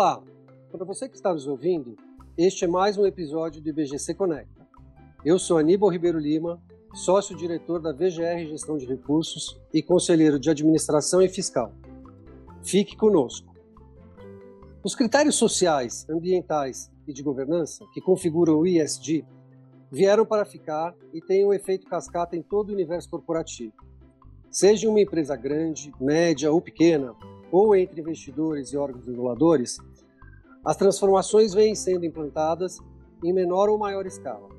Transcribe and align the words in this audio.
Olá, 0.00 0.22
para 0.70 0.84
você 0.84 1.08
que 1.08 1.16
está 1.16 1.32
nos 1.32 1.48
ouvindo, 1.48 1.96
este 2.36 2.64
é 2.64 2.68
mais 2.68 2.96
um 2.96 3.04
episódio 3.04 3.60
do 3.60 3.68
IBGC 3.68 4.14
Conecta. 4.14 4.64
Eu 5.24 5.40
sou 5.40 5.58
Aníbal 5.58 5.90
Ribeiro 5.90 6.20
Lima, 6.20 6.62
sócio-diretor 6.94 7.82
da 7.82 7.92
VGR 7.92 8.46
Gestão 8.48 8.78
de 8.78 8.86
Recursos 8.86 9.60
e 9.74 9.82
conselheiro 9.82 10.38
de 10.38 10.50
Administração 10.50 11.20
e 11.20 11.28
Fiscal. 11.28 11.72
Fique 12.62 12.96
conosco. 12.96 13.52
Os 14.84 14.94
critérios 14.94 15.34
sociais, 15.34 16.06
ambientais 16.08 16.92
e 17.04 17.12
de 17.12 17.20
governança 17.20 17.84
que 17.92 18.00
configuram 18.00 18.56
o 18.56 18.68
ISD 18.68 19.26
vieram 19.90 20.24
para 20.24 20.44
ficar 20.44 20.94
e 21.12 21.20
têm 21.20 21.44
um 21.44 21.52
efeito 21.52 21.88
cascata 21.88 22.36
em 22.36 22.42
todo 22.42 22.70
o 22.70 22.72
universo 22.72 23.10
corporativo. 23.10 23.72
Seja 24.48 24.88
uma 24.88 25.00
empresa 25.00 25.34
grande, 25.34 25.92
média 26.00 26.52
ou 26.52 26.60
pequena, 26.60 27.16
ou 27.50 27.74
entre 27.74 28.00
investidores 28.00 28.72
e 28.72 28.76
órgãos 28.76 29.06
reguladores, 29.06 29.78
as 30.68 30.76
transformações 30.76 31.54
vêm 31.54 31.74
sendo 31.74 32.04
implantadas 32.04 32.78
em 33.24 33.32
menor 33.32 33.70
ou 33.70 33.78
maior 33.78 34.04
escala. 34.04 34.50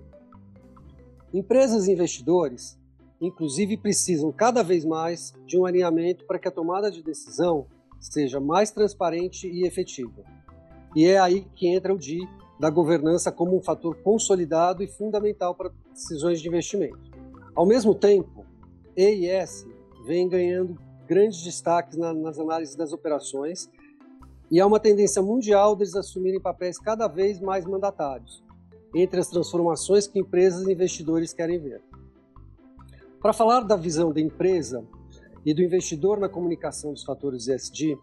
Empresas 1.31 1.88
e 1.88 1.91
investidores, 1.91 2.80
inclusive, 3.22 3.77
precisam 3.77 4.31
cada 4.31 4.64
vez 4.64 4.84
mais 4.84 5.36
de 5.45 5.55
um 5.55 5.67
alinhamento 5.67 6.26
para 6.26 6.40
que 6.40 6.48
a 6.48 6.52
tomada 6.52 6.90
de 6.90 7.03
decisão 7.03 7.67
seja 8.00 8.40
mais 8.40 8.72
transparente 8.72 9.48
e 9.48 9.67
efetiva. 9.67 10.23
E 10.95 11.05
é 11.05 11.20
aí 11.20 11.45
que 11.55 11.67
entra 11.67 11.94
o 11.94 12.00
DI 12.00 12.28
da 12.59 12.72
governança 12.72 13.31
como 13.31 13.55
um 13.55 13.62
fator 13.62 13.95
consolidado 13.98 14.81
e 14.81 14.88
fundamental 14.88 15.53
para 15.53 15.72
decisões 15.94 16.41
de 16.41 16.48
investimento. 16.48 16.98
Ao 17.53 17.67
mesmo 17.67 17.94
tempo, 17.94 18.48
E 18.98 19.14
e 19.14 19.28
S 19.28 19.64
vem 20.08 20.28
ganhando 20.28 20.76
grandes 21.05 21.44
destaques 21.44 22.00
na, 22.00 22.16
nas 22.16 22.39
análises 22.39 22.76
das 22.76 22.94
operações 22.94 23.70
e 24.52 24.59
há 24.59 24.66
uma 24.66 24.80
tendência 24.80 25.22
mundial 25.22 25.75
deles 25.75 25.95
assumirem 25.95 26.39
papéis 26.39 26.80
cada 26.80 27.08
vez 27.08 27.39
mais 27.39 27.66
mandatários 27.66 28.44
entre 28.95 29.19
as 29.19 29.30
transformações 29.30 30.08
que 30.08 30.19
empresas 30.19 30.67
e 30.67 30.72
investidores 30.72 31.33
querem 31.33 31.59
ver. 31.59 31.81
Para 33.22 33.33
falar 33.33 33.61
da 33.61 33.75
visão 33.75 34.11
da 34.11 34.20
empresa 34.20 34.83
e 35.45 35.53
do 35.53 35.61
investidor 35.61 36.20
na 36.20 36.27
comunicação 36.27 36.94
dos 36.94 37.03
fatores 37.03 37.47
ESG, 37.47 37.97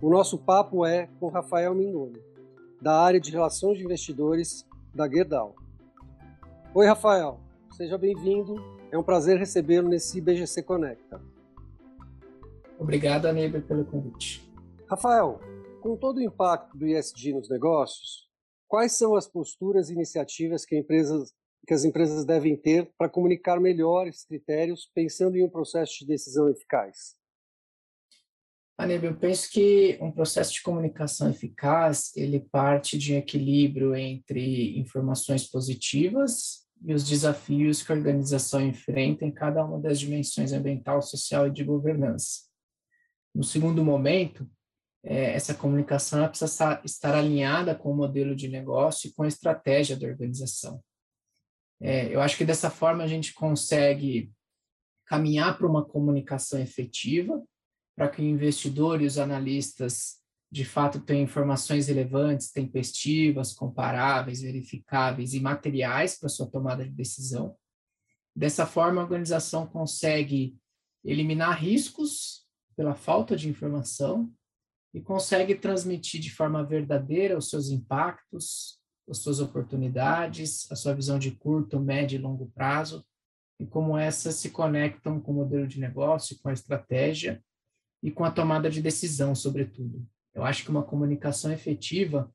o 0.00 0.10
nosso 0.10 0.38
papo 0.38 0.84
é 0.84 1.08
com 1.18 1.28
Rafael 1.28 1.74
Mingoni, 1.74 2.20
da 2.80 3.00
área 3.00 3.20
de 3.20 3.30
Relações 3.30 3.78
de 3.78 3.84
Investidores 3.84 4.66
da 4.94 5.08
Gerdau. 5.08 5.54
Oi, 6.74 6.86
Rafael, 6.86 7.40
seja 7.72 7.96
bem-vindo. 7.96 8.56
É 8.90 8.98
um 8.98 9.02
prazer 9.02 9.38
recebê-lo 9.38 9.88
nesse 9.88 10.18
IBGC 10.18 10.62
Conecta. 10.62 11.20
Obrigado, 12.78 13.26
Aníbal, 13.26 13.60
pelo 13.62 13.84
convite. 13.84 14.50
Rafael, 14.88 15.38
com 15.80 15.96
todo 15.96 16.18
o 16.18 16.22
impacto 16.22 16.76
do 16.76 16.86
ISD 16.86 17.32
nos 17.32 17.48
negócios, 17.48 18.28
quais 18.68 18.92
são 18.92 19.16
as 19.16 19.26
posturas 19.26 19.90
e 19.90 19.94
iniciativas 19.94 20.64
que, 20.64 20.76
empresas, 20.76 21.32
que 21.66 21.74
as 21.74 21.84
empresas 21.84 22.24
devem 22.24 22.56
ter 22.56 22.92
para 22.96 23.08
comunicar 23.08 23.58
melhor 23.58 24.06
esses 24.06 24.24
critérios, 24.24 24.88
pensando 24.94 25.36
em 25.36 25.42
um 25.42 25.50
processo 25.50 25.98
de 25.98 26.06
decisão 26.06 26.48
eficaz? 26.48 27.16
Aníbal, 28.78 29.10
eu 29.10 29.16
penso 29.16 29.50
que 29.50 29.98
um 30.00 30.10
processo 30.10 30.54
de 30.54 30.62
comunicação 30.62 31.28
eficaz, 31.28 32.12
ele 32.16 32.40
parte 32.40 32.96
de 32.96 33.12
um 33.12 33.18
equilíbrio 33.18 33.94
entre 33.94 34.78
informações 34.78 35.46
positivas 35.46 36.66
e 36.82 36.94
os 36.94 37.06
desafios 37.06 37.82
que 37.82 37.92
a 37.92 37.94
organização 37.94 38.60
enfrenta 38.60 39.26
em 39.26 39.30
cada 39.30 39.62
uma 39.64 39.78
das 39.78 40.00
dimensões 40.00 40.52
ambiental, 40.52 41.02
social 41.02 41.48
e 41.48 41.50
de 41.50 41.62
governança. 41.62 42.48
No 43.34 43.44
segundo 43.44 43.84
momento, 43.84 44.48
é, 45.02 45.32
essa 45.32 45.54
comunicação 45.54 46.28
precisa 46.28 46.80
estar 46.84 47.14
alinhada 47.14 47.74
com 47.74 47.90
o 47.90 47.96
modelo 47.96 48.36
de 48.36 48.48
negócio 48.48 49.08
e 49.08 49.12
com 49.12 49.22
a 49.22 49.28
estratégia 49.28 49.96
da 49.96 50.06
organização. 50.06 50.82
É, 51.80 52.14
eu 52.14 52.20
acho 52.20 52.36
que 52.36 52.44
dessa 52.44 52.70
forma 52.70 53.02
a 53.02 53.06
gente 53.06 53.32
consegue 53.32 54.30
caminhar 55.06 55.56
para 55.56 55.66
uma 55.66 55.84
comunicação 55.84 56.60
efetiva, 56.60 57.42
para 57.96 58.08
que 58.08 58.20
o 58.20 58.24
investidor 58.24 59.00
e 59.00 59.06
os 59.06 59.18
analistas 59.18 60.20
de 60.52 60.64
fato 60.64 61.00
tenham 61.00 61.24
informações 61.24 61.86
relevantes, 61.86 62.50
tempestivas, 62.50 63.52
comparáveis, 63.52 64.42
verificáveis 64.42 65.32
e 65.32 65.40
materiais 65.40 66.18
para 66.18 66.28
sua 66.28 66.50
tomada 66.50 66.84
de 66.84 66.90
decisão. 66.90 67.56
Dessa 68.34 68.66
forma, 68.66 69.00
a 69.00 69.04
organização 69.04 69.66
consegue 69.66 70.56
eliminar 71.04 71.58
riscos 71.60 72.46
pela 72.76 72.94
falta 72.94 73.36
de 73.36 73.48
informação 73.48 74.32
e 74.92 75.00
consegue 75.00 75.54
transmitir 75.54 76.20
de 76.20 76.30
forma 76.30 76.64
verdadeira 76.64 77.38
os 77.38 77.48
seus 77.48 77.68
impactos, 77.68 78.80
as 79.08 79.18
suas 79.18 79.40
oportunidades, 79.40 80.70
a 80.70 80.76
sua 80.76 80.94
visão 80.94 81.18
de 81.18 81.32
curto, 81.32 81.80
médio 81.80 82.16
e 82.16 82.22
longo 82.22 82.50
prazo 82.54 83.04
e 83.60 83.66
como 83.66 83.96
essas 83.96 84.36
se 84.36 84.50
conectam 84.50 85.20
com 85.20 85.32
o 85.32 85.34
modelo 85.34 85.66
de 85.66 85.78
negócio, 85.78 86.38
com 86.40 86.48
a 86.48 86.52
estratégia 86.52 87.44
e 88.02 88.10
com 88.10 88.24
a 88.24 88.30
tomada 88.30 88.70
de 88.70 88.80
decisão, 88.80 89.34
sobretudo. 89.34 90.08
Eu 90.32 90.44
acho 90.44 90.64
que 90.64 90.70
uma 90.70 90.82
comunicação 90.82 91.52
efetiva, 91.52 92.32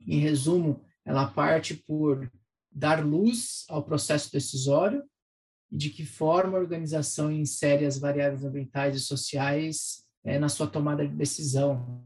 em 0.00 0.20
resumo, 0.20 0.84
ela 1.04 1.26
parte 1.26 1.74
por 1.74 2.30
dar 2.70 3.04
luz 3.04 3.64
ao 3.68 3.82
processo 3.82 4.30
decisório 4.30 5.02
e 5.70 5.76
de 5.76 5.90
que 5.90 6.06
forma 6.06 6.56
a 6.56 6.60
organização 6.60 7.32
insere 7.32 7.84
as 7.84 7.98
variáveis 7.98 8.44
ambientais 8.44 8.94
e 8.94 9.00
sociais 9.00 10.01
é, 10.24 10.38
na 10.38 10.48
sua 10.48 10.66
tomada 10.66 11.06
de 11.06 11.14
decisão, 11.14 12.04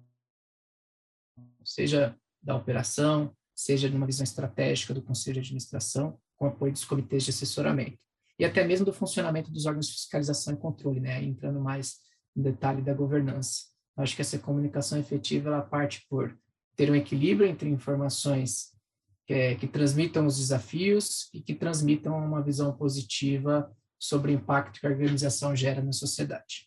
seja 1.64 2.16
da 2.42 2.54
operação, 2.54 3.34
seja 3.54 3.88
de 3.88 3.96
uma 3.96 4.06
visão 4.06 4.24
estratégica 4.24 4.94
do 4.94 5.02
conselho 5.02 5.34
de 5.34 5.40
administração, 5.40 6.18
com 6.36 6.46
apoio 6.46 6.72
dos 6.72 6.84
comitês 6.84 7.24
de 7.24 7.30
assessoramento, 7.30 7.98
e 8.38 8.44
até 8.44 8.64
mesmo 8.64 8.84
do 8.84 8.92
funcionamento 8.92 9.50
dos 9.50 9.66
órgãos 9.66 9.86
de 9.86 9.94
fiscalização 9.94 10.54
e 10.54 10.58
controle, 10.58 11.00
né, 11.00 11.22
entrando 11.22 11.58
mais 11.58 11.96
em 12.36 12.42
detalhe 12.42 12.82
da 12.82 12.92
governança. 12.92 13.64
Acho 13.96 14.14
que 14.14 14.20
essa 14.20 14.38
comunicação 14.38 14.98
efetiva 14.98 15.48
ela 15.48 15.62
parte 15.62 16.04
por 16.08 16.38
ter 16.76 16.90
um 16.90 16.94
equilíbrio 16.94 17.48
entre 17.48 17.70
informações 17.70 18.74
que, 19.26 19.32
é, 19.32 19.54
que 19.54 19.66
transmitam 19.66 20.26
os 20.26 20.36
desafios 20.36 21.30
e 21.32 21.40
que 21.40 21.54
transmitam 21.54 22.16
uma 22.16 22.42
visão 22.42 22.76
positiva 22.76 23.74
sobre 23.98 24.30
o 24.30 24.34
impacto 24.34 24.78
que 24.78 24.86
a 24.86 24.90
organização 24.90 25.56
gera 25.56 25.82
na 25.82 25.92
sociedade. 25.92 26.65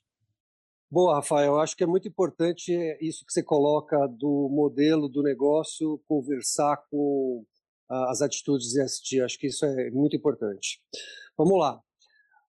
Boa, 0.92 1.18
Rafael, 1.18 1.54
eu 1.54 1.60
acho 1.60 1.78
que 1.78 1.84
é 1.84 1.88
muito 1.88 2.08
importante 2.08 2.74
isso 3.00 3.24
que 3.24 3.32
você 3.32 3.44
coloca 3.44 4.08
do 4.08 4.50
modelo 4.50 5.08
do 5.08 5.22
negócio 5.22 6.02
conversar 6.08 6.78
com 6.90 7.46
as 7.88 8.24
atitudes 8.24 8.76
ESG. 8.76 9.22
Acho 9.22 9.38
que 9.38 9.46
isso 9.46 9.64
é 9.68 9.92
muito 9.92 10.16
importante. 10.16 10.82
Vamos 11.38 11.60
lá. 11.60 11.80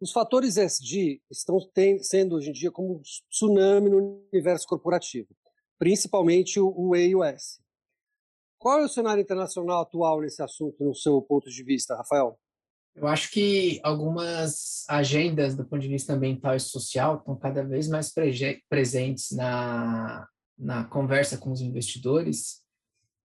Os 0.02 0.12
fatores 0.12 0.58
ESG 0.58 1.22
estão 1.30 1.60
sendo 2.02 2.36
hoje 2.36 2.50
em 2.50 2.54
dia 2.54 2.72
como 2.72 2.96
um 2.96 3.02
tsunami 3.30 3.92
no 3.92 4.26
universo 4.34 4.68
corporativo, 4.68 5.30
principalmente 5.78 6.60
o 6.60 6.96
E 6.96 7.10
e 7.10 7.16
o 7.16 7.24
S. 7.24 7.62
Qual 8.58 8.80
é 8.80 8.86
o 8.86 8.90
cenário 8.90 9.22
internacional 9.22 9.84
atual 9.84 10.22
nesse 10.22 10.42
assunto, 10.42 10.84
no 10.84 10.96
seu 10.96 11.22
ponto 11.22 11.52
de 11.52 11.64
vista, 11.64 11.96
Rafael? 11.96 12.40
Eu 12.96 13.08
acho 13.08 13.32
que 13.32 13.80
algumas 13.84 14.86
agendas 14.88 15.56
do 15.56 15.66
ponto 15.66 15.82
de 15.82 15.88
vista 15.88 16.14
ambiental 16.14 16.56
e 16.56 16.60
social 16.60 17.18
estão 17.18 17.36
cada 17.36 17.64
vez 17.64 17.88
mais 17.88 18.14
presentes 18.70 19.32
na, 19.32 20.28
na 20.58 20.84
conversa 20.86 21.38
com 21.38 21.52
os 21.52 21.62
investidores 21.62 22.64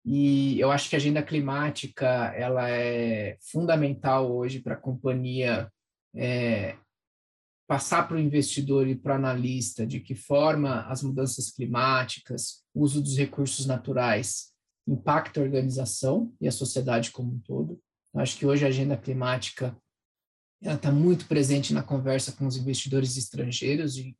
e 0.06 0.59
eu 0.59 0.72
acho 0.72 0.90
que 0.90 0.96
a 0.96 0.98
agenda 0.98 1.22
climática 1.22 2.08
ela 2.36 2.69
é 2.69 3.38
fundamental 3.42 4.36
hoje 4.36 4.59
para 4.62 4.75
a 4.75 4.80
companhia 4.80 5.72
é, 6.16 6.78
passar 7.68 8.08
para 8.08 8.18
o 8.18 8.19
investidor 8.19 8.88
e 8.88 8.96
para 8.96 9.14
o 9.14 9.16
analista 9.16 9.86
de 9.86 10.00
que 10.00 10.16
forma 10.16 10.81
as 10.88 11.04
mudanças 11.04 11.51
climáticas, 11.51 12.63
o 12.74 12.81
uso 12.81 13.01
dos 13.01 13.18
recursos 13.18 13.66
naturais 13.66 14.51
impacta 14.88 15.39
a 15.39 15.44
organização 15.44 16.33
e 16.42 16.48
a 16.48 16.51
sociedade 16.51 17.12
como 17.12 17.33
um 17.33 17.39
todo. 17.39 17.80
Eu 18.13 18.21
acho 18.21 18.38
que 18.38 18.45
hoje 18.45 18.65
a 18.65 18.69
agenda 18.69 18.97
climática 18.97 19.75
ela 20.61 20.75
está 20.75 20.91
muito 20.91 21.25
presente 21.25 21.73
na 21.73 21.81
conversa 21.81 22.31
com 22.33 22.45
os 22.45 22.57
investidores 22.57 23.15
estrangeiros 23.15 23.97
e, 23.97 24.15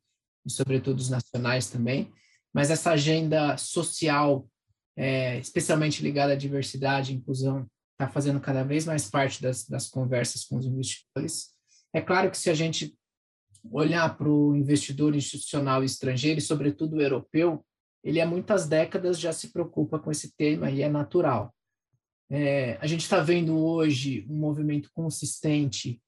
e 0.46 0.50
sobretudo 0.50 0.98
os 0.98 1.10
nacionais 1.10 1.68
também. 1.68 2.10
Mas 2.52 2.70
essa 2.70 2.92
agenda 2.92 3.56
social, 3.56 4.48
é, 4.96 5.38
especialmente 5.38 6.02
ligada 6.02 6.32
à 6.32 6.36
diversidade 6.36 7.12
e 7.12 7.16
inclusão, 7.16 7.66
está 7.92 8.08
fazendo 8.10 8.40
cada 8.40 8.62
vez 8.62 8.86
mais 8.86 9.10
parte 9.10 9.42
das, 9.42 9.66
das 9.68 9.88
conversas 9.88 10.44
com 10.44 10.56
os 10.56 10.64
investidores. 10.64 11.50
É 11.92 12.00
claro 12.00 12.30
que 12.30 12.38
se 12.38 12.48
a 12.48 12.54
gente 12.54 12.96
olhar 13.70 14.16
para 14.16 14.28
o 14.28 14.56
investidor 14.56 15.14
institucional 15.14 15.84
estrangeiro, 15.84 16.38
e 16.38 16.42
sobretudo 16.42 17.00
europeu, 17.00 17.64
ele 18.02 18.20
há 18.20 18.26
muitas 18.26 18.66
décadas 18.66 19.20
já 19.20 19.32
se 19.32 19.48
preocupa 19.48 19.98
com 19.98 20.10
esse 20.10 20.34
tema 20.34 20.70
e 20.70 20.80
é 20.80 20.88
natural. 20.88 21.54
É, 22.30 22.78
a 22.80 22.86
gente 22.86 23.00
está 23.00 23.20
vendo 23.20 23.58
hoje 23.58 24.24
um 24.30 24.38
movimento 24.38 24.88
consistente 24.94 26.00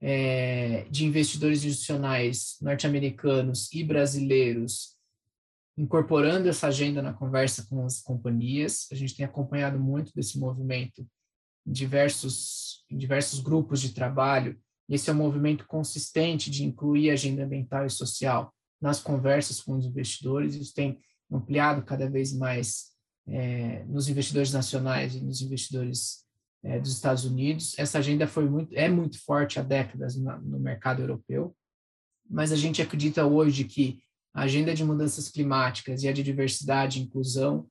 é, 0.00 0.86
de 0.90 1.06
investidores 1.06 1.64
institucionais 1.64 2.56
norte-americanos 2.60 3.72
e 3.72 3.82
brasileiros 3.82 4.98
incorporando 5.78 6.48
essa 6.48 6.66
agenda 6.66 7.00
na 7.00 7.14
conversa 7.14 7.66
com 7.66 7.84
as 7.86 8.02
companhias. 8.02 8.86
A 8.92 8.94
gente 8.94 9.16
tem 9.16 9.24
acompanhado 9.24 9.80
muito 9.80 10.12
desse 10.14 10.38
movimento 10.38 11.06
em 11.66 11.72
diversos, 11.72 12.84
em 12.90 12.98
diversos 12.98 13.40
grupos 13.40 13.80
de 13.80 13.94
trabalho. 13.94 14.60
Esse 14.86 15.08
é 15.08 15.12
um 15.12 15.16
movimento 15.16 15.66
consistente 15.66 16.50
de 16.50 16.64
incluir 16.64 17.08
a 17.08 17.14
agenda 17.14 17.44
ambiental 17.44 17.86
e 17.86 17.90
social 17.90 18.52
nas 18.78 19.00
conversas 19.00 19.60
com 19.60 19.76
os 19.76 19.86
investidores. 19.86 20.54
Isso 20.54 20.74
tem 20.74 20.98
ampliado 21.32 21.82
cada 21.82 22.10
vez 22.10 22.36
mais 22.36 22.90
é, 23.26 23.84
nos 23.84 24.08
investidores 24.08 24.52
nacionais 24.52 25.14
e 25.14 25.20
nos 25.20 25.40
investidores 25.40 26.24
é, 26.62 26.78
dos 26.78 26.92
Estados 26.92 27.24
Unidos. 27.24 27.78
Essa 27.78 27.98
agenda 27.98 28.26
foi 28.26 28.48
muito, 28.48 28.72
é 28.74 28.88
muito 28.88 29.22
forte 29.24 29.58
há 29.58 29.62
décadas 29.62 30.16
no, 30.16 30.40
no 30.40 30.60
mercado 30.60 31.02
europeu, 31.02 31.54
mas 32.28 32.52
a 32.52 32.56
gente 32.56 32.82
acredita 32.82 33.24
hoje 33.24 33.64
que 33.64 34.00
a 34.32 34.42
agenda 34.42 34.74
de 34.74 34.84
mudanças 34.84 35.28
climáticas 35.28 36.02
e 36.02 36.08
a 36.08 36.12
de 36.12 36.22
diversidade 36.22 36.98
e 36.98 37.02
inclusão 37.02 37.68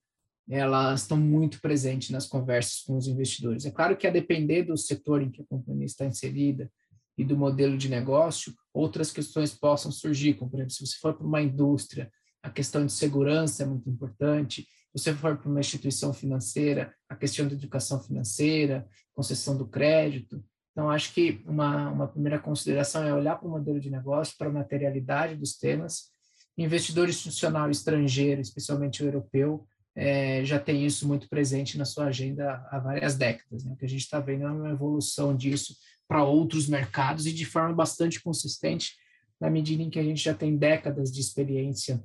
elas 0.50 1.02
estão 1.02 1.16
muito 1.16 1.62
presentes 1.62 2.10
nas 2.10 2.26
conversas 2.26 2.82
com 2.82 2.98
os 2.98 3.08
investidores. 3.08 3.66
É 3.66 3.72
claro 3.72 3.96
que 3.96 4.08
a 4.08 4.12
depender 4.12 4.64
do 4.64 4.76
setor 4.76 5.22
em 5.22 5.30
que 5.30 5.44
a 5.44 5.46
companhia 5.46 5.86
está 5.86 6.06
inserida 6.06 6.72
e 7.16 7.24
do 7.24 7.38
modelo 7.38 7.78
de 7.78 7.88
negócio, 7.88 8.54
outras 8.74 9.12
questões 9.12 9.54
possam 9.54 9.92
surgir, 9.92 10.34
como 10.34 10.50
por 10.50 10.58
exemplo, 10.58 10.74
se 10.74 10.88
você 10.88 10.98
for 10.98 11.14
para 11.14 11.28
uma 11.28 11.42
indústria, 11.42 12.12
a 12.42 12.50
questão 12.50 12.84
de 12.84 12.92
segurança 12.92 13.62
é 13.62 13.66
muito 13.66 13.88
importante, 13.90 14.66
você 14.94 15.14
for 15.14 15.38
para 15.38 15.50
uma 15.50 15.60
instituição 15.60 16.14
financeira, 16.14 16.94
a 17.08 17.16
questão 17.16 17.48
da 17.48 17.54
educação 17.54 18.02
financeira, 18.02 18.88
concessão 19.14 19.56
do 19.58 19.68
crédito. 19.68 20.44
Então, 20.72 20.90
acho 20.90 21.14
que 21.14 21.42
uma, 21.46 21.90
uma 21.92 22.08
primeira 22.08 22.40
consideração 22.40 23.04
é 23.04 23.14
olhar 23.14 23.36
para 23.36 23.48
o 23.48 23.52
modelo 23.52 23.80
de 23.80 23.90
negócio, 23.90 24.36
para 24.38 24.50
a 24.50 24.54
materialidade 24.54 25.36
dos 25.36 25.58
temas. 25.58 26.12
Investidor 26.58 27.08
institucional 27.10 27.70
estrangeiro, 27.70 28.42
especialmente 28.42 29.04
o 29.04 29.08
europeu, 29.08 29.68
é, 29.96 30.44
já 30.46 30.60
tem 30.60 30.86
isso 30.86 31.08
muito 31.08 31.28
presente 31.28 31.78
na 31.78 31.86
sua 31.86 32.06
agenda 32.06 32.66
há 32.72 32.80
várias 32.80 33.16
décadas. 33.16 33.64
Né? 33.64 33.74
O 33.74 33.76
que 33.76 33.86
a 33.86 33.90
gente 33.90 34.02
está 34.02 34.20
vendo 34.20 34.46
é 34.46 34.52
uma 34.52 34.70
evolução 34.70 35.36
disso 35.36 35.76
para 36.08 36.24
outros 36.24 36.68
mercados 36.68 37.26
e 37.26 37.34
de 37.34 37.46
forma 37.46 37.74
bastante 37.74 38.22
consistente, 38.22 38.96
na 39.40 39.50
medida 39.50 39.84
em 39.84 39.90
que 39.90 40.00
a 40.00 40.04
gente 40.04 40.24
já 40.24 40.34
tem 40.34 40.58
décadas 40.58 41.12
de 41.12 41.22
experiência 41.22 42.04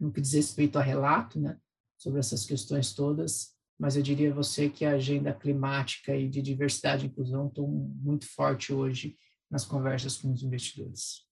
no 0.00 0.12
que 0.12 0.20
diz 0.20 0.32
respeito 0.32 0.78
a 0.78 0.82
relato, 0.82 1.40
né? 1.40 1.56
Sobre 2.02 2.18
essas 2.18 2.44
questões 2.44 2.92
todas, 2.92 3.52
mas 3.78 3.96
eu 3.96 4.02
diria 4.02 4.32
a 4.32 4.34
você 4.34 4.68
que 4.68 4.84
a 4.84 4.94
agenda 4.94 5.32
climática 5.32 6.16
e 6.16 6.28
de 6.28 6.42
diversidade 6.42 7.06
e 7.06 7.08
inclusão 7.08 7.46
estão 7.46 7.66
muito 7.66 8.26
forte 8.26 8.72
hoje 8.72 9.16
nas 9.48 9.64
conversas 9.64 10.16
com 10.16 10.32
os 10.32 10.42
investidores. 10.42 11.24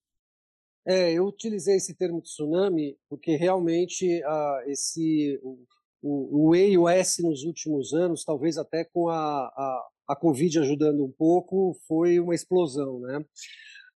É, 0.87 1.13
eu 1.13 1.27
utilizei 1.27 1.77
esse 1.77 1.95
termo 1.95 2.23
tsunami 2.23 2.97
porque 3.09 3.35
realmente 3.37 4.23
ah, 4.25 4.63
esse 4.67 5.39
o, 5.43 5.67
o, 6.03 6.51
o 6.51 6.89
S 6.89 7.21
nos 7.21 7.43
últimos 7.43 7.93
anos, 7.93 8.25
talvez 8.25 8.57
até 8.57 8.85
com 8.85 9.09
a, 9.09 9.17
a, 9.17 9.89
a 10.09 10.17
Covid 10.17 10.61
ajudando 10.61 11.05
um 11.05 11.13
pouco, 11.13 11.77
foi 11.87 12.21
uma 12.21 12.35
explosão, 12.35 13.01
né? 13.01 13.25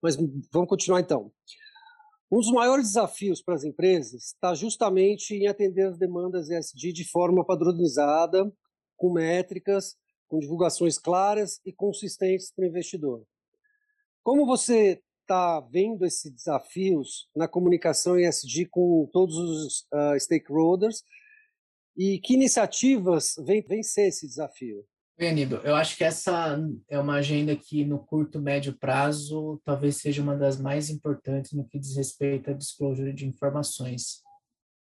Mas 0.03 0.17
vamos 0.51 0.69
continuar 0.69 1.01
então. 1.01 1.31
Um 2.33 2.39
dos 2.39 2.51
maiores 2.51 2.87
desafios 2.87 3.43
para 3.43 3.57
as 3.57 3.63
empresas 3.63 4.29
está 4.29 4.55
justamente 4.55 5.35
em 5.35 5.49
atender 5.49 5.83
as 5.83 5.99
demandas 5.99 6.49
ESG 6.49 6.91
de 6.91 7.05
forma 7.05 7.45
padronizada, 7.45 8.51
com 8.97 9.13
métricas, 9.13 9.97
com 10.29 10.39
divulgações 10.39 10.99
claras 10.99 11.61
e 11.63 11.75
consistentes 11.75 12.51
para 12.51 12.65
o 12.65 12.69
investidor. 12.69 13.27
Como 14.23 14.47
você 14.47 15.03
está 15.21 15.61
vendo 15.61 16.07
esses 16.07 16.33
desafios 16.33 17.29
na 17.37 17.47
comunicação 17.47 18.19
ESG 18.19 18.65
com 18.71 19.07
todos 19.13 19.37
os 19.37 19.81
uh, 19.93 20.19
stakeholders 20.19 21.05
e 21.95 22.19
que 22.19 22.33
iniciativas 22.33 23.35
vêm 23.45 23.61
vencer 23.61 24.09
esse 24.09 24.27
desafio? 24.27 24.87
Bem, 25.19 25.37
eu 25.65 25.77
acho 25.77 25.97
que 25.97 26.05
essa 26.05 26.59
é 26.89 26.99
uma 26.99 27.15
agenda 27.15 27.55
que 27.55 27.85
no 27.85 27.99
curto, 27.99 28.41
médio 28.41 28.77
prazo, 28.77 29.61
talvez 29.65 29.97
seja 29.97 30.23
uma 30.23 30.37
das 30.37 30.59
mais 30.59 30.91
importantes 30.91 31.53
no 31.53 31.67
que 31.67 31.79
diz 31.79 31.95
respeito 31.95 32.51
à 32.51 32.55
disclosure 32.55 33.13
de 33.13 33.27
informações. 33.27 34.23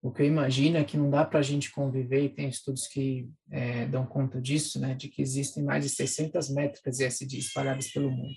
O 0.03 0.13
que 0.13 0.23
eu 0.23 0.27
imagino 0.27 0.77
é 0.77 0.85
que 0.85 0.97
não 0.97 1.11
dá 1.11 1.25
para 1.25 1.41
a 1.41 1.43
gente 1.43 1.73
conviver, 1.73 2.25
e 2.25 2.29
tem 2.29 2.49
estudos 2.49 2.87
que 2.87 3.29
é, 3.51 3.87
dão 3.87 4.07
conta 4.07 4.41
disso, 4.41 4.79
né, 4.79 4.95
de 4.95 5.09
que 5.09 5.21
existem 5.21 5.63
mais 5.63 5.85
de 5.85 5.91
600 5.91 6.51
métricas 6.51 7.01
ESG 7.01 7.39
espalhadas 7.39 7.91
pelo 7.91 8.11
mundo. 8.11 8.35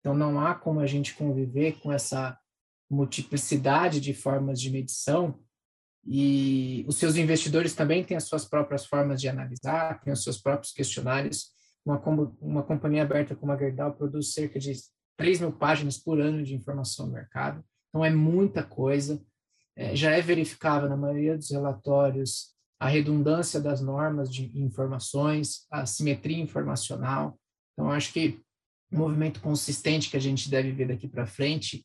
Então, 0.00 0.14
não 0.14 0.38
há 0.40 0.54
como 0.54 0.80
a 0.80 0.86
gente 0.86 1.14
conviver 1.14 1.80
com 1.80 1.90
essa 1.90 2.38
multiplicidade 2.90 4.00
de 4.00 4.14
formas 4.14 4.60
de 4.60 4.70
medição 4.70 5.40
e 6.06 6.84
os 6.86 6.96
seus 6.96 7.16
investidores 7.16 7.74
também 7.74 8.04
têm 8.04 8.16
as 8.16 8.24
suas 8.24 8.44
próprias 8.44 8.84
formas 8.84 9.20
de 9.20 9.28
analisar, 9.28 10.00
têm 10.02 10.12
os 10.12 10.22
seus 10.22 10.38
próprios 10.38 10.72
questionários. 10.72 11.52
Uma, 11.84 12.00
uma 12.40 12.62
companhia 12.62 13.02
aberta 13.02 13.34
como 13.34 13.52
a 13.52 13.56
Gerdau 13.56 13.94
produz 13.94 14.32
cerca 14.32 14.58
de 14.58 14.72
3 15.16 15.40
mil 15.40 15.52
páginas 15.52 15.96
por 15.98 16.20
ano 16.20 16.42
de 16.42 16.54
informação 16.54 17.06
no 17.06 17.12
mercado. 17.12 17.64
Então, 17.88 18.04
é 18.04 18.10
muita 18.10 18.62
coisa. 18.62 19.22
É, 19.76 19.94
já 19.94 20.12
é 20.12 20.20
verificável 20.20 20.88
na 20.88 20.96
maioria 20.96 21.36
dos 21.36 21.50
relatórios 21.50 22.54
a 22.78 22.88
redundância 22.88 23.60
das 23.60 23.80
normas 23.80 24.32
de 24.32 24.50
informações, 24.58 25.66
a 25.70 25.86
simetria 25.86 26.38
informacional. 26.38 27.38
Então, 27.72 27.90
acho 27.90 28.12
que 28.12 28.40
o 28.92 28.98
movimento 28.98 29.40
consistente 29.40 30.10
que 30.10 30.16
a 30.16 30.20
gente 30.20 30.50
deve 30.50 30.72
ver 30.72 30.88
daqui 30.88 31.08
para 31.08 31.26
frente 31.26 31.84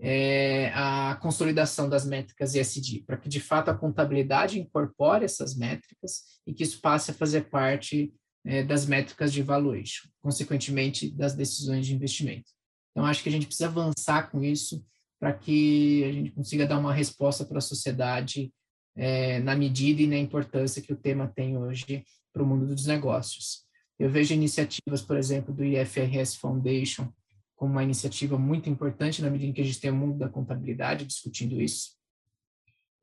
é, 0.00 0.72
a 0.74 1.16
consolidação 1.20 1.88
das 1.88 2.04
métricas 2.04 2.54
ESG, 2.54 3.04
para 3.06 3.16
que 3.16 3.28
de 3.28 3.40
fato 3.40 3.70
a 3.70 3.74
contabilidade 3.74 4.58
incorpore 4.58 5.24
essas 5.24 5.56
métricas 5.56 6.40
e 6.46 6.52
que 6.52 6.62
isso 6.62 6.80
passe 6.80 7.10
a 7.10 7.14
fazer 7.14 7.48
parte 7.50 8.12
é, 8.44 8.62
das 8.62 8.86
métricas 8.86 9.32
de 9.32 9.42
valuation, 9.42 10.08
consequentemente 10.20 11.10
das 11.10 11.34
decisões 11.34 11.86
de 11.86 11.94
investimento. 11.94 12.50
Então, 12.90 13.06
acho 13.06 13.22
que 13.22 13.28
a 13.28 13.32
gente 13.32 13.46
precisa 13.46 13.68
avançar 13.68 14.30
com 14.30 14.42
isso 14.42 14.84
para 15.20 15.32
que 15.32 16.04
a 16.04 16.12
gente 16.12 16.32
consiga 16.32 16.66
dar 16.66 16.78
uma 16.78 16.92
resposta 16.92 17.44
para 17.44 17.58
a 17.58 17.62
sociedade 17.62 18.52
é, 18.96 19.38
na 19.40 19.54
medida 19.54 20.02
e 20.02 20.06
na 20.06 20.18
importância 20.18 20.82
que 20.82 20.92
o 20.92 20.96
tema 20.96 21.28
tem 21.28 21.56
hoje 21.56 22.04
para 22.32 22.42
o 22.42 22.46
mundo 22.46 22.66
dos 22.66 22.86
negócios. 22.86 23.64
Eu 23.98 24.10
vejo 24.10 24.34
iniciativas, 24.34 25.00
por 25.00 25.16
exemplo, 25.16 25.54
do 25.54 25.64
IFRS 25.64 26.36
Foundation, 26.36 27.08
como 27.62 27.74
uma 27.74 27.84
iniciativa 27.84 28.36
muito 28.36 28.68
importante 28.68 29.22
na 29.22 29.30
medida 29.30 29.48
em 29.48 29.52
que 29.52 29.60
a 29.60 29.64
gente 29.64 29.80
tem 29.80 29.92
o 29.92 29.94
mundo 29.94 30.18
da 30.18 30.28
contabilidade 30.28 31.06
discutindo 31.06 31.62
isso. 31.62 31.92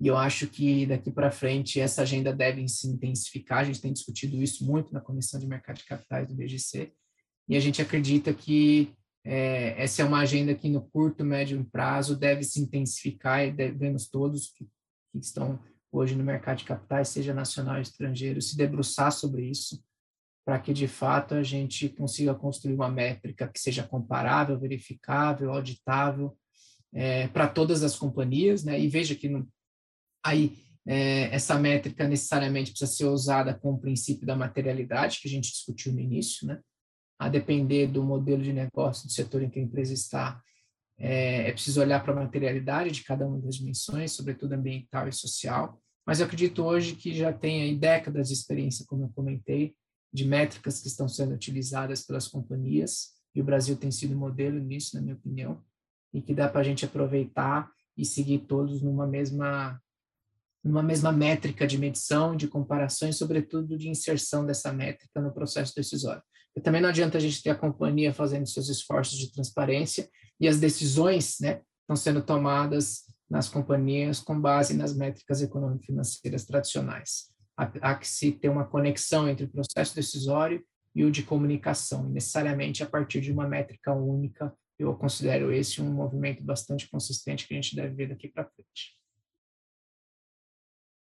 E 0.02 0.06
eu 0.06 0.18
acho 0.18 0.48
que 0.48 0.86
daqui 0.86 1.10
para 1.10 1.32
frente 1.32 1.80
essa 1.80 2.02
agenda 2.02 2.34
deve 2.36 2.68
se 2.68 2.86
intensificar. 2.86 3.60
A 3.60 3.64
gente 3.64 3.80
tem 3.80 3.94
discutido 3.94 4.36
isso 4.44 4.66
muito 4.66 4.94
na 4.94 5.00
Comissão 5.00 5.40
de 5.40 5.48
Mercado 5.48 5.78
de 5.78 5.86
Capitais 5.86 6.28
do 6.28 6.36
BGC. 6.36 6.92
E 7.48 7.56
a 7.56 7.60
gente 7.62 7.82
acredita 7.82 8.34
que 8.34 8.92
é, 9.24 9.82
essa 9.82 10.02
é 10.02 10.06
uma 10.06 10.20
agenda 10.20 10.54
que 10.54 10.68
no 10.68 10.82
curto, 10.82 11.24
médio 11.24 11.66
prazo 11.72 12.18
deve 12.18 12.44
se 12.44 12.60
intensificar 12.60 13.48
e 13.48 13.54
devemos 13.54 14.10
todos 14.10 14.52
que, 14.52 14.66
que 14.66 15.20
estão 15.20 15.58
hoje 15.90 16.16
no 16.18 16.24
mercado 16.26 16.58
de 16.58 16.66
capitais, 16.66 17.08
seja 17.08 17.34
nacional 17.34 17.76
ou 17.76 17.82
estrangeiro, 17.82 18.42
se 18.42 18.58
debruçar 18.58 19.14
sobre 19.14 19.50
isso 19.50 19.82
para 20.50 20.58
que 20.58 20.74
de 20.74 20.88
fato 20.88 21.36
a 21.36 21.44
gente 21.44 21.90
consiga 21.90 22.34
construir 22.34 22.74
uma 22.74 22.90
métrica 22.90 23.48
que 23.48 23.60
seja 23.60 23.84
comparável, 23.84 24.60
verificável, 24.60 25.52
auditável 25.52 26.36
é, 26.92 27.28
para 27.28 27.48
todas 27.48 27.84
as 27.84 27.96
companhias, 27.96 28.64
né? 28.64 28.80
E 28.80 28.88
veja 28.88 29.14
que 29.14 29.30
não, 29.30 29.48
aí 30.26 30.58
é, 30.88 31.36
essa 31.36 31.54
métrica 31.60 32.08
necessariamente 32.08 32.72
precisa 32.72 32.92
ser 32.92 33.06
usada 33.06 33.54
com 33.54 33.74
o 33.74 33.78
princípio 33.78 34.26
da 34.26 34.36
materialidade 34.36 35.20
que 35.22 35.28
a 35.28 35.32
gente 35.32 35.52
discutiu 35.52 35.94
no 35.94 36.00
início, 36.00 36.48
né? 36.48 36.60
A 37.20 37.30
depender 37.30 37.86
do 37.86 38.04
modelo 38.04 38.42
de 38.42 38.52
negócio 38.52 39.06
do 39.06 39.12
setor 39.12 39.44
em 39.44 39.52
que 39.52 39.60
a 39.60 39.62
empresa 39.62 39.94
está, 39.94 40.42
é, 40.98 41.48
é 41.48 41.52
preciso 41.52 41.80
olhar 41.80 42.02
para 42.02 42.12
a 42.12 42.24
materialidade 42.24 42.90
de 42.90 43.04
cada 43.04 43.24
uma 43.28 43.40
das 43.40 43.54
dimensões, 43.54 44.14
sobretudo 44.14 44.54
ambiental 44.54 45.08
e 45.08 45.14
social. 45.14 45.80
Mas 46.08 46.20
eu 46.20 46.26
acredito 46.26 46.64
hoje 46.64 46.96
que 46.96 47.14
já 47.14 47.32
tem 47.32 47.62
aí 47.62 47.76
décadas 47.76 48.30
de 48.30 48.34
experiência, 48.34 48.84
como 48.88 49.04
eu 49.04 49.12
comentei, 49.14 49.76
de 50.12 50.26
métricas 50.26 50.82
que 50.82 50.88
estão 50.88 51.08
sendo 51.08 51.34
utilizadas 51.34 52.06
pelas 52.06 52.28
companhias, 52.28 53.14
e 53.34 53.42
o 53.42 53.44
Brasil 53.44 53.76
tem 53.78 53.92
sido 53.92 54.16
modelo 54.16 54.60
nisso, 54.60 54.96
na 54.96 55.02
minha 55.02 55.16
opinião, 55.16 55.64
e 56.14 56.22
que 56.22 56.34
dá 56.34 56.50
para 56.50 56.62
a 56.62 56.64
gente 56.64 56.84
aproveitar 56.84 57.72
e 57.96 58.04
seguir 58.04 58.40
todos 58.40 58.82
numa 58.82 59.06
mesma 59.06 59.80
numa 60.62 60.84
mesma 60.84 61.10
métrica 61.10 61.66
de 61.66 61.78
medição, 61.78 62.36
de 62.36 62.46
comparação 62.46 63.08
e, 63.08 63.14
sobretudo, 63.14 63.78
de 63.78 63.88
inserção 63.88 64.46
dessa 64.46 64.74
métrica 64.74 65.22
no 65.22 65.32
processo 65.32 65.74
decisório. 65.74 66.22
E 66.54 66.60
também 66.60 66.82
não 66.82 66.90
adianta 66.90 67.18
a 67.18 67.22
gente 67.22 67.42
ter 67.42 67.52
a 67.52 67.56
companhia 67.56 68.14
fazendo 68.14 68.46
seus 68.46 68.68
esforços 68.68 69.18
de 69.18 69.32
transparência 69.32 70.10
e 70.38 70.50
as 70.50 70.60
decisões 70.60 71.38
né, 71.40 71.62
estão 71.80 71.96
sendo 71.96 72.22
tomadas 72.22 73.04
nas 73.30 73.48
companhias 73.48 74.20
com 74.20 74.40
base 74.40 74.76
nas 74.76 74.94
métricas 74.94 75.42
econômico-financeiras 75.42 76.44
tradicionais 76.44 77.30
há, 77.82 77.96
que 77.96 78.08
se 78.08 78.32
ter 78.32 78.50
uma 78.50 78.66
conexão 78.66 79.28
entre 79.28 79.46
o 79.46 79.50
processo 79.50 79.96
decisório 79.96 80.64
e 80.96 81.04
o 81.04 81.12
de 81.12 81.24
comunicação, 81.24 82.10
necessariamente 82.10 82.84
a 82.84 82.86
partir 82.86 83.22
de 83.22 83.32
uma 83.32 83.48
métrica 83.48 83.94
única. 83.94 84.54
Eu 84.78 84.96
considero 84.96 85.52
esse 85.52 85.82
um 85.82 85.92
movimento 85.92 86.44
bastante 86.44 86.90
consistente 86.90 87.48
que 87.48 87.54
a 87.54 87.56
gente 87.56 87.76
deve 87.76 87.94
ver 87.94 88.10
daqui 88.10 88.30
para 88.30 88.46
frente. 88.46 88.98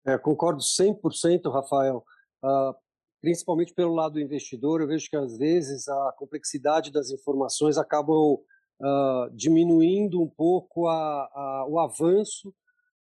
É, 0.05 0.17
concordo 0.17 0.61
100%, 0.61 1.51
Rafael. 1.51 2.03
Uh, 2.43 2.73
principalmente 3.21 3.73
pelo 3.73 3.93
lado 3.93 4.13
do 4.13 4.19
investidor, 4.19 4.81
eu 4.81 4.87
vejo 4.87 5.07
que 5.07 5.15
às 5.15 5.37
vezes 5.37 5.87
a 5.87 6.13
complexidade 6.17 6.91
das 6.91 7.11
informações 7.11 7.77
acabam 7.77 8.33
uh, 8.81 9.29
diminuindo 9.31 10.19
um 10.19 10.27
pouco 10.27 10.87
a, 10.87 11.29
a, 11.31 11.65
o 11.69 11.79
avanço 11.79 12.51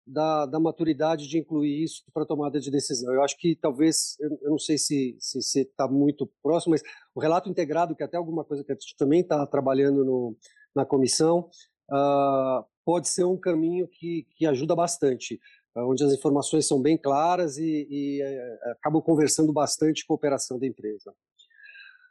da, 0.08 0.46
da, 0.46 0.58
maturidade 0.58 1.28
de 1.28 1.38
incluir 1.38 1.84
isso 1.84 2.02
para 2.12 2.24
tomada 2.24 2.58
de 2.58 2.70
decisão. 2.70 3.12
Eu 3.12 3.22
acho 3.22 3.36
que 3.36 3.54
talvez, 3.54 4.16
eu, 4.18 4.30
eu 4.42 4.50
não 4.50 4.58
sei 4.58 4.78
se 4.78 5.16
você 5.20 5.42
se, 5.42 5.60
está 5.60 5.86
muito 5.86 6.30
próximo, 6.42 6.72
mas 6.72 6.82
o 7.14 7.20
relato 7.20 7.48
integrado, 7.48 7.94
que 7.94 8.02
é 8.02 8.06
até 8.06 8.16
alguma 8.16 8.44
coisa 8.44 8.64
que 8.64 8.72
a 8.72 8.74
gente 8.74 8.96
também 8.96 9.20
está 9.20 9.46
trabalhando 9.46 10.04
no, 10.04 10.36
na 10.74 10.84
comissão, 10.84 11.50
uh, 11.90 12.64
pode 12.84 13.08
ser 13.08 13.24
um 13.24 13.36
caminho 13.36 13.86
que, 13.86 14.26
que 14.36 14.46
ajuda 14.46 14.74
bastante, 14.74 15.38
uh, 15.76 15.90
onde 15.90 16.02
as 16.02 16.12
informações 16.12 16.66
são 16.66 16.80
bem 16.80 16.96
claras 16.96 17.58
e, 17.58 17.86
e 17.90 18.22
uh, 18.22 18.72
acabam 18.72 19.02
conversando 19.02 19.52
bastante 19.52 20.06
com 20.06 20.14
a 20.14 20.16
operação 20.16 20.58
da 20.58 20.66
empresa. 20.66 21.12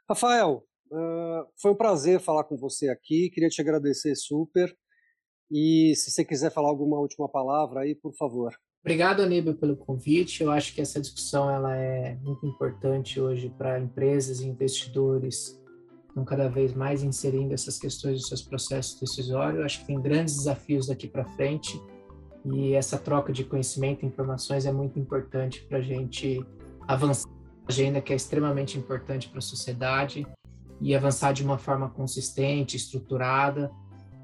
Rafael, 0.07 0.63
uh, 0.91 1.47
foi 1.59 1.71
um 1.71 1.75
prazer 1.75 2.19
falar 2.19 2.43
com 2.43 2.55
você 2.55 2.89
aqui, 2.89 3.29
queria 3.29 3.49
te 3.49 3.59
agradecer 3.59 4.15
super. 4.15 4.73
E 5.51 5.93
se 5.95 6.11
você 6.11 6.25
quiser 6.25 6.51
falar 6.51 6.69
alguma 6.69 6.99
última 6.99 7.27
palavra 7.29 7.81
aí, 7.81 7.95
por 7.95 8.13
favor. 8.15 8.53
Obrigado, 8.81 9.21
Aníbal, 9.21 9.55
pelo 9.55 9.75
convite. 9.75 10.43
Eu 10.43 10.51
acho 10.51 10.73
que 10.73 10.81
essa 10.81 10.99
discussão 10.99 11.49
ela 11.49 11.75
é 11.75 12.15
muito 12.21 12.45
importante 12.45 13.19
hoje 13.19 13.49
para 13.57 13.79
empresas 13.79 14.39
e 14.39 14.47
investidores 14.47 15.59
estão 16.07 16.25
cada 16.25 16.49
vez 16.49 16.73
mais 16.73 17.03
inserindo 17.03 17.53
essas 17.53 17.77
questões 17.77 18.19
dos 18.19 18.27
seus 18.27 18.41
processos 18.41 18.99
decisórios. 18.99 19.59
Eu 19.59 19.65
acho 19.65 19.79
que 19.81 19.87
tem 19.87 20.01
grandes 20.01 20.37
desafios 20.37 20.87
daqui 20.87 21.07
para 21.07 21.25
frente 21.25 21.79
e 22.45 22.73
essa 22.73 22.97
troca 22.97 23.31
de 23.31 23.43
conhecimento 23.43 24.03
e 24.03 24.07
informações 24.07 24.65
é 24.65 24.71
muito 24.71 24.97
importante 24.97 25.63
para 25.63 25.77
a 25.77 25.81
gente 25.81 26.43
avançar 26.87 27.29
agenda 27.67 27.99
que 27.99 28.13
é 28.13 28.15
extremamente 28.15 28.77
importante 28.77 29.27
para 29.27 29.39
a 29.39 29.41
sociedade 29.41 30.25
e 30.79 30.95
avançar 30.95 31.33
de 31.33 31.43
uma 31.43 31.57
forma 31.57 31.89
consistente, 31.89 32.77
estruturada 32.77 33.69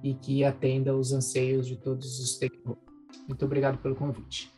e 0.03 0.13
que 0.13 0.43
atenda 0.43 0.95
os 0.95 1.13
anseios 1.13 1.65
de 1.65 1.77
todos 1.77 2.19
os 2.19 2.35
stakeholders. 2.35 2.85
Muito 3.27 3.45
obrigado 3.45 3.77
pelo 3.77 3.95
convite. 3.95 4.51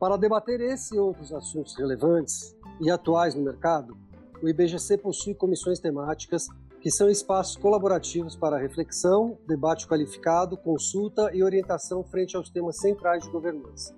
Para 0.00 0.16
debater 0.16 0.60
esse 0.60 0.96
e 0.96 0.98
outros 0.98 1.32
assuntos 1.32 1.76
relevantes 1.76 2.56
e 2.80 2.90
atuais 2.90 3.34
no 3.34 3.42
mercado, 3.42 3.96
o 4.42 4.48
IBGC 4.48 4.96
possui 4.98 5.34
comissões 5.34 5.78
temáticas 5.78 6.48
que 6.80 6.90
são 6.90 7.08
espaços 7.08 7.56
colaborativos 7.56 8.34
para 8.36 8.58
reflexão, 8.58 9.38
debate 9.46 9.88
qualificado, 9.88 10.56
consulta 10.56 11.30
e 11.32 11.42
orientação 11.42 12.04
frente 12.04 12.36
aos 12.36 12.50
temas 12.50 12.78
centrais 12.78 13.24
de 13.24 13.30
governança. 13.30 13.94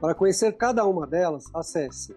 Para 0.00 0.14
conhecer 0.14 0.52
cada 0.52 0.86
uma 0.86 1.06
delas, 1.06 1.44
acesse 1.54 2.16